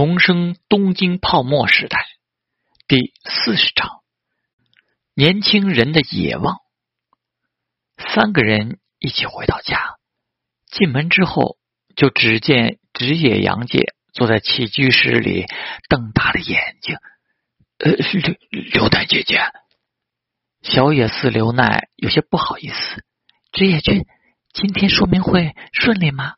[0.00, 2.06] 重生东京泡沫时代
[2.88, 4.00] 第四十章：
[5.12, 6.56] 年轻人的野望。
[7.98, 9.96] 三个人一起回到家，
[10.70, 11.58] 进门之后，
[11.96, 15.44] 就只见职业杨介坐在起居室里，
[15.90, 16.96] 瞪大了眼睛。
[17.76, 18.36] 呃，刘
[18.72, 19.42] 刘奈姐姐，
[20.62, 23.04] 小野寺刘奈有些不好意思。
[23.52, 24.06] 职业君，
[24.54, 26.36] 今天说明会顺利吗？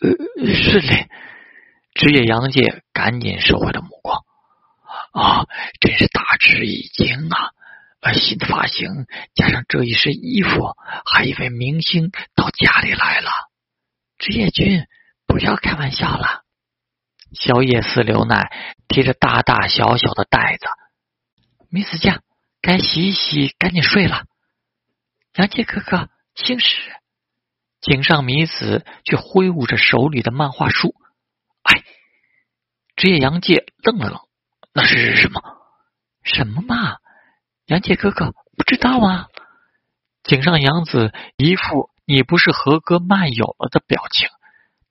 [0.00, 1.06] 呃，顺利。
[1.94, 4.24] 职业杨介赶紧收回了目光。
[5.12, 5.46] 啊，
[5.80, 7.52] 真是大吃一惊啊！
[8.14, 10.74] 新的发型加上这一身衣服，
[11.06, 13.30] 还以为明星到家里来了。
[14.18, 14.86] 职业君，
[15.26, 16.42] 不要开玩笑了。
[17.32, 18.50] 小野寺刘奈
[18.88, 20.66] 提着大大小小的袋子，
[21.70, 22.22] 米子酱，
[22.60, 24.24] 该洗一洗，赶紧睡了。
[25.34, 26.90] 杨介哥哥，姓史。
[27.80, 30.94] 井上米子却挥舞着手里的漫画书。
[33.02, 34.20] 职业杨介愣了愣，
[34.72, 35.42] 那是什么？
[36.22, 36.98] 什么嘛？
[37.66, 39.26] 杨介哥哥不知道啊？
[40.22, 44.28] 井上洋子一副你不是合格漫友了的表情。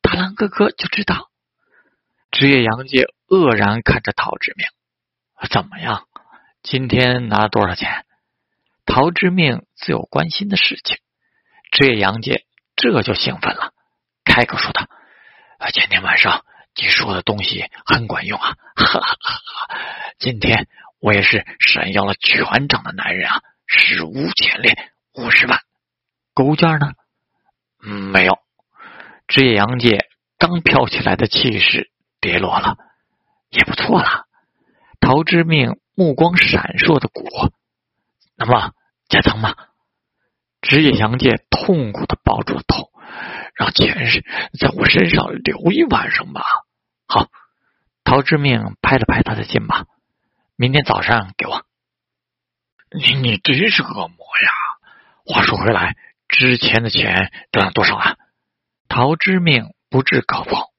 [0.02, 1.30] 大郎哥哥就知道。
[2.32, 4.68] 职业杨介愕然看着陶之命，
[5.50, 6.06] 怎么样？
[6.64, 8.06] 今天拿了多少钱？
[8.86, 10.98] 陶之命自有关心的事情。
[11.72, 13.72] 职业杨介这就兴奋了，
[14.26, 14.90] 开口说道
[15.72, 16.44] ：“前天晚上
[16.76, 18.56] 你说的东西很管用啊！
[18.76, 19.76] 哈哈哈！
[20.20, 20.68] 今天
[21.00, 23.42] 我也是闪耀了全场的男人啊！
[23.68, 24.74] 史无前例，
[25.14, 25.62] 五十万。
[26.34, 26.94] 购物券呢？
[27.80, 28.40] 没有。
[29.28, 31.90] 职业杨介刚飘起来的气势。
[32.22, 32.78] 跌落了，
[33.50, 34.28] 也不错了。
[35.00, 37.28] 陶之命目光闪烁的鼓，
[38.36, 38.74] 那么
[39.10, 39.56] 加仓吗？
[40.62, 42.91] 职业杨介痛苦的抱住了头，
[43.56, 44.24] 让钱是
[44.60, 46.44] 在我身上留一晚上吧。
[47.08, 47.28] 好，
[48.04, 49.88] 陶之命拍了拍他的肩膀，
[50.56, 51.66] 明天早上给我。
[52.92, 54.52] 你你真是恶魔呀！
[55.26, 55.96] 话说回来，
[56.28, 58.18] 之前的钱赚了多少啊？
[58.88, 60.72] 陶之命不置可否。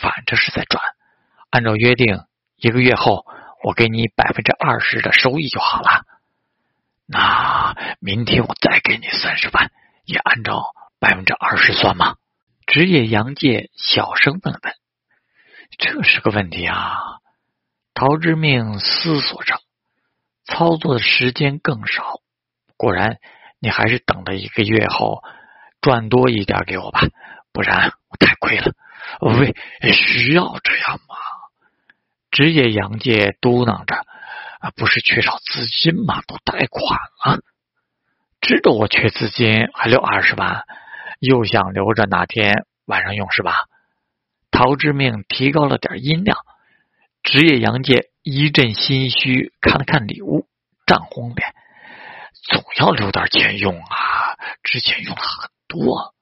[0.00, 0.82] 反正是在赚，
[1.50, 2.24] 按照约定，
[2.56, 3.26] 一个月后
[3.62, 6.06] 我给你百分之二十的收益就好了。
[7.04, 9.70] 那明天我再给你三十万，
[10.06, 10.62] 也按照
[11.00, 12.16] 百分之二十算吗？
[12.66, 14.74] 职业杨介小声问问。
[15.78, 16.98] 这是个问题啊！
[17.94, 19.58] 陶之命思索着，
[20.44, 22.20] 操作的时间更少。
[22.76, 23.18] 果然，
[23.60, 25.22] 你还是等到一个月后
[25.80, 27.00] 赚多一点给我吧，
[27.52, 28.72] 不然我太亏了。
[29.20, 29.54] 喂，
[29.92, 31.16] 需要这样吗？
[32.30, 33.96] 职业杨介嘟囔着
[34.60, 36.20] ：“啊，不是缺少资金吗？
[36.26, 37.40] 都贷款了，
[38.40, 40.64] 知道我缺资金，还留二十万，
[41.20, 43.66] 又想留着哪天晚上用是吧？”
[44.50, 46.36] 陶之命提高了点音量。
[47.22, 50.48] 职业杨介一阵心虚，看了看礼物，
[50.86, 51.54] 涨红脸
[52.48, 54.36] ：“总要留点钱用啊！
[54.62, 56.14] 之前用了很多，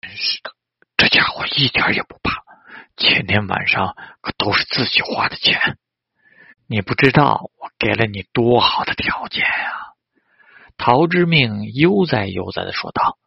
[0.00, 0.52] 真是的。”
[0.96, 2.42] 这家伙一点也不怕，
[2.96, 5.78] 前天晚上可都是自己花的钱。
[6.68, 9.96] 你不知道我给了你多好的条件啊！
[10.76, 13.18] 陶之命悠哉悠哉的说道：“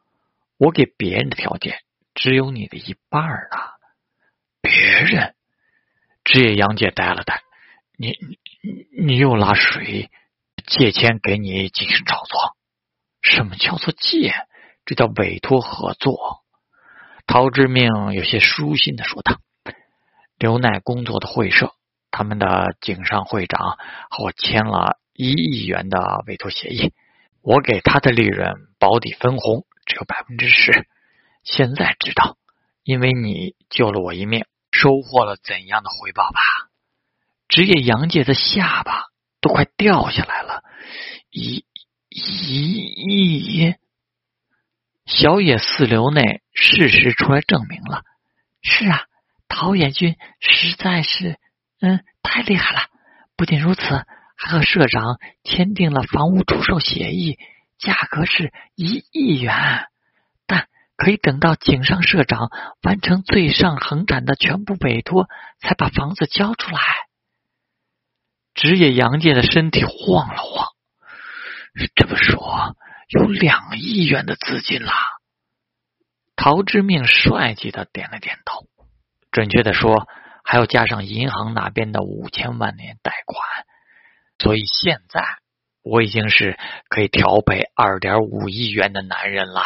[0.59, 1.79] 我给别人的条件
[2.13, 3.57] 只有你的一半儿呢。”
[4.61, 5.33] 别人？
[6.23, 7.41] 职业杨姐呆了呆
[7.97, 8.09] ：“你
[8.61, 10.11] 你你又拉谁
[10.67, 12.55] 借钱给你进行炒作？
[13.21, 14.33] 什么叫做借？
[14.85, 16.43] 这叫委托合作。”
[17.25, 19.39] 陶之命有些舒心的说道
[20.37, 21.73] ：“刘奈工作的会社，
[22.11, 23.77] 他们的井上会长
[24.09, 26.93] 和我签了一亿元的委托协议，
[27.41, 30.87] 我给他的利润保底分红只有百分之十。
[31.43, 32.37] 现在知道，
[32.83, 36.39] 因为你救了我一命，收获了怎样的回报吧？”
[37.49, 39.07] 职业杨介的下巴
[39.41, 40.63] 都快掉下来了，
[41.31, 41.65] 一
[42.07, 43.75] 一亿。
[45.05, 48.03] 小野四流内事实出来证明了，
[48.61, 49.05] 是啊，
[49.47, 51.39] 陶野君实在是，
[51.81, 52.81] 嗯，太厉害了。
[53.35, 53.81] 不仅如此，
[54.37, 57.39] 还和社长签订了房屋出售协议，
[57.79, 59.87] 价格是一亿元，
[60.45, 62.51] 但可以等到井上社长
[62.83, 65.27] 完成最上横展的全部委托，
[65.59, 66.79] 才把房子交出来。
[68.53, 70.67] 职业杨介的身体晃了晃，
[71.95, 72.75] 这么说。
[73.11, 74.93] 有两亿元的资金啦！
[76.35, 78.67] 陶之命帅气的点了点头。
[79.31, 80.07] 准确的说，
[80.43, 83.65] 还要加上银行那边的五千万年贷款，
[84.37, 85.23] 所以现在
[85.81, 86.57] 我已经是
[86.89, 89.63] 可以调配二点五亿元的男人啦。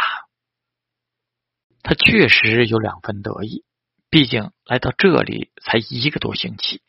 [1.82, 3.64] 他确实有两分得意，
[4.10, 6.82] 毕竟来到这里才一个多星期，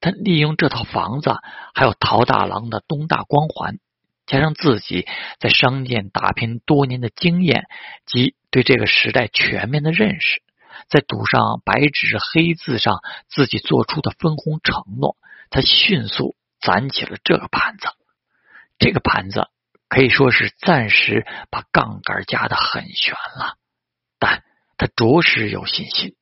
[0.00, 1.36] 他利用这套房子，
[1.74, 3.78] 还有陶大郎的东大光环，
[4.26, 5.06] 加上自己
[5.38, 7.66] 在商店打拼多年的经验
[8.04, 10.42] 及对这个时代全面的认识，
[10.88, 15.16] 再赌上白纸黑字上自己做出的分红承诺，
[15.50, 17.86] 他迅速攒起了这个盘子。
[18.82, 19.46] 这个盘子
[19.88, 23.54] 可以说是暂时把杠杆加的很悬了，
[24.18, 24.42] 但
[24.76, 26.16] 他着实有信心。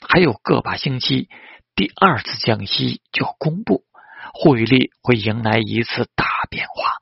[0.00, 1.28] 还有个把星期，
[1.74, 3.84] 第二次降息就要公布，
[4.32, 6.94] 汇率会迎来一次大变化，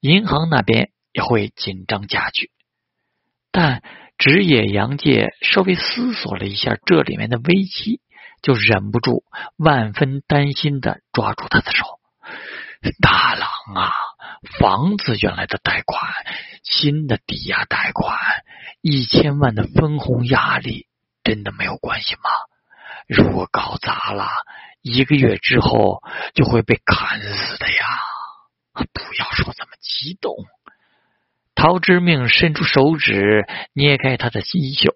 [0.00, 2.50] 银行那边也会紧张加剧。
[3.52, 3.82] 但
[4.16, 8.00] 职业杨介稍微思索了一下这里面的危机，
[8.40, 9.24] 就忍不住
[9.58, 11.84] 万分担心的抓住他的手。
[13.00, 13.92] 大郎啊，
[14.58, 16.12] 房子原来的贷款，
[16.62, 18.18] 新的抵押贷款，
[18.80, 20.86] 一千万的分红压力，
[21.22, 22.30] 真的没有关系吗？
[23.06, 24.28] 如果搞砸了，
[24.80, 26.02] 一个月之后
[26.34, 27.76] 就会被砍死的呀！
[28.72, 30.34] 不要说这么激动。
[31.54, 34.94] 陶之命伸出手指捏开他的衣袖，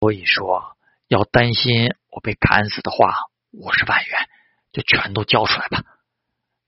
[0.00, 0.76] 所以说
[1.08, 3.14] 要担心我被砍死的话，
[3.52, 4.28] 五十万元
[4.72, 5.82] 就全都交出来吧。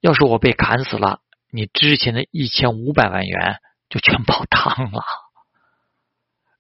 [0.01, 1.21] 要是我被砍死了，
[1.51, 3.59] 你之前的一千五百万元
[3.89, 5.03] 就全泡 汤了。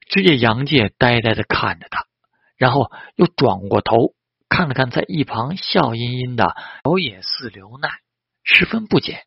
[0.08, 2.06] 只见杨介呆呆的看着他，
[2.56, 4.14] 然后又转过头
[4.49, 7.90] 看了看在一旁笑吟吟的小野寺刘奈，
[8.44, 9.25] 十分不解：“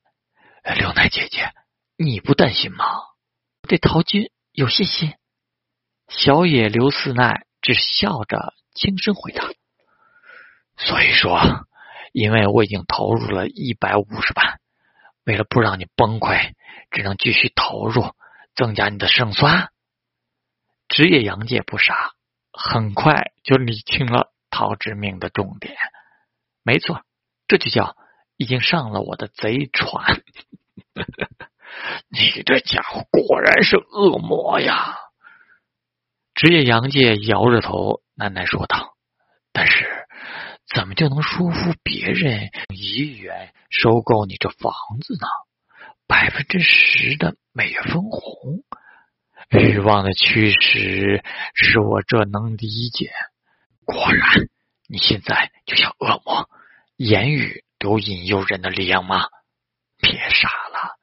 [0.77, 1.51] 刘奈姐姐，
[1.97, 2.85] 你不担心吗？
[3.67, 5.13] 对陶军有信心？”
[6.09, 9.43] 小野刘四奈只笑着轻声回答
[10.77, 11.39] ：“所以说。”
[12.13, 14.59] 因为我已经投入了一百五十万，
[15.31, 16.51] 为了不让你崩溃，
[16.89, 18.03] 只能继续投入，
[18.53, 19.69] 增加你的胜算。
[20.89, 22.11] 职业杨介不傻，
[22.51, 25.77] 很快就理清了陶之命的重点。
[26.63, 27.05] 没错，
[27.47, 27.95] 这就叫
[28.35, 30.21] 已经上了我的贼船。
[32.11, 34.97] 你这家伙果然是恶魔呀！
[36.35, 38.97] 职业杨介摇着头喃喃说道：“。”
[40.81, 45.27] 怎么就能说服别人一亿元收购你这房子呢？
[46.07, 48.63] 百分之十的每月分红，
[49.51, 51.23] 欲望的驱使
[51.53, 53.11] 使我这能理解。
[53.85, 54.49] 果然，
[54.87, 56.49] 你现在就像恶魔，
[56.95, 59.27] 言语都有引诱人的力量吗？
[59.99, 60.97] 别傻了，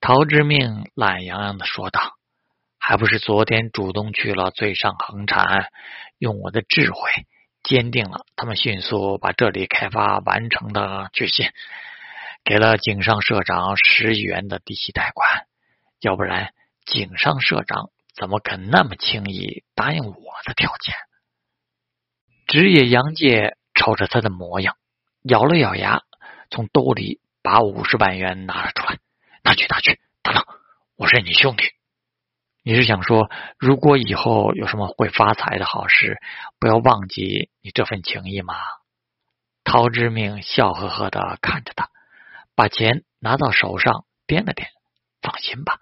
[0.00, 2.16] 陶之命懒洋洋的说道
[2.80, 5.68] ：“还不是昨天主动去了最上恒产，
[6.18, 6.98] 用我的智慧。”
[7.66, 11.50] 坚定了他们迅速把这里开发完成的决心，
[12.44, 15.46] 给了井上社长十亿元的低息贷款，
[16.00, 16.54] 要不然
[16.84, 20.14] 井上社长怎么肯那么轻易答应我
[20.44, 20.94] 的条件？
[22.46, 24.76] 职业杨介瞅着他的模样，
[25.24, 26.02] 咬了咬牙，
[26.48, 28.98] 从兜里把五十万元拿了出来，
[29.42, 30.44] 拿去拿去，等等，
[30.94, 31.64] 我是你兄弟。
[32.66, 33.30] 你是想说，
[33.60, 36.18] 如果以后有什么会发财的好事，
[36.58, 38.56] 不要忘记你这份情谊吗？
[39.62, 41.90] 陶之命笑呵呵的看着他，
[42.56, 44.64] 把钱拿到手上掂了掂。
[45.22, 45.78] 放心吧，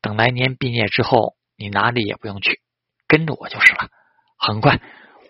[0.00, 2.62] 等来年毕业之后，你哪里也不用去，
[3.06, 3.90] 跟着我就是了。
[4.38, 4.80] 很快，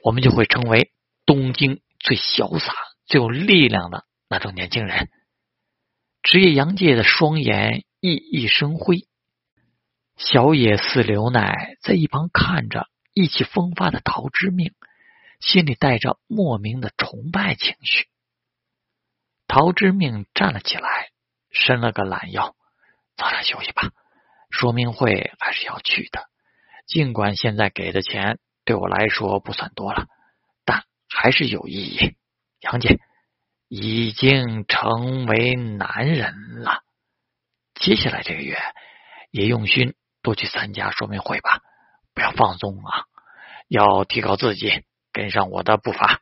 [0.05, 0.93] 我们就会成为
[1.27, 2.73] 东京最潇洒、
[3.05, 5.09] 最有力量的那种年轻人。
[6.23, 9.09] 职业杨介的双眼熠熠生辉。
[10.17, 14.73] 小野寺刘奈在一旁看着意气风发的陶之命，
[15.41, 18.07] 心里带着莫名的崇拜情绪。
[19.49, 21.11] 陶之命站了起来，
[21.51, 22.55] 伸了个懒腰
[23.17, 23.91] ：“早点休息吧，
[24.51, 26.29] 说明会还是要去的。
[26.87, 30.07] 尽管现在给的钱对我来说不算多了，
[30.65, 32.15] 但还是有意义。
[32.61, 32.99] 杨姐
[33.69, 36.83] 已经成为男人了，
[37.75, 38.59] 接下来这个月
[39.31, 41.61] 也用心。”多去参加说明会吧，
[42.15, 43.05] 不要放松啊！
[43.69, 46.21] 要提高自己，跟上我的步伐。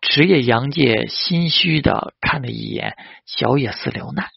[0.00, 4.30] 职业杨介心虚的看了一眼小野寺流奈，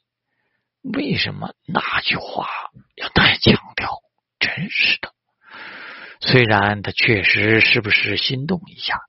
[0.82, 2.48] 为什么那句话
[2.96, 4.00] 要太强调？
[4.40, 5.14] 真是的！
[6.22, 9.02] 虽然他确实时不时心动一下，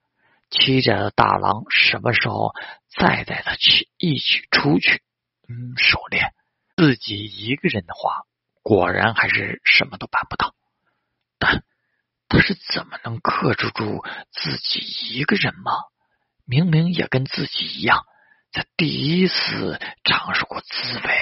[0.50, 2.52] 期待的大郎什么时候
[2.98, 5.00] 再带他去一起出去？
[5.48, 6.32] 嗯，狩猎。
[6.76, 8.27] 自己一个人的话。
[8.68, 10.54] 果然还是什么都办不到，
[11.38, 11.64] 但
[12.28, 14.80] 他是怎么能克制住自己
[15.14, 15.72] 一个人吗？
[16.44, 18.04] 明明也跟自己一样，
[18.52, 21.14] 在第一次尝试过滋味。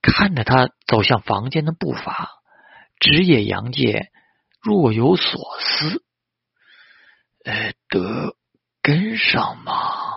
[0.00, 2.30] 看着他走向房间的步伐，
[2.98, 4.10] 职业杨介
[4.62, 6.02] 若有所思。
[7.44, 8.34] 呃，得
[8.80, 10.07] 跟上吗？